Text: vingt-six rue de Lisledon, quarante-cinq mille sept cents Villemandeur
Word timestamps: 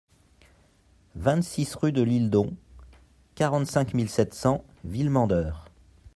vingt-six 1.13 1.75
rue 1.75 1.91
de 1.91 2.01
Lisledon, 2.01 2.57
quarante-cinq 3.35 3.93
mille 3.93 4.09
sept 4.09 4.33
cents 4.33 4.63
Villemandeur 4.83 5.69